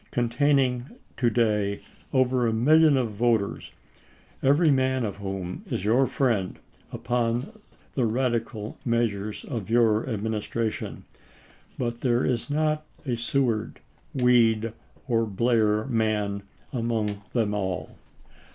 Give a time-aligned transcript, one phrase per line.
[0.09, 3.71] containing to day over one million of voters,
[4.41, 6.57] every man of whom is your friend
[6.91, 7.51] upon
[7.93, 11.05] the Radical meas ures of your Administration;
[11.77, 13.79] but there is not a Sew ard,
[14.15, 14.73] Weed,
[15.07, 16.41] or Blair man
[16.73, 17.95] among them all.